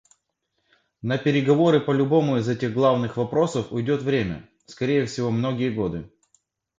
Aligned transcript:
На 1.03 1.19
переговоры 1.19 1.79
по 1.79 1.91
любому 1.91 2.37
из 2.37 2.49
этих 2.49 2.73
главных 2.73 3.17
вопросов 3.17 3.71
уйдет 3.71 4.01
время— 4.01 4.49
скорее 4.65 5.05
всего, 5.05 5.29
многие 5.29 5.69
годы. 5.69 6.09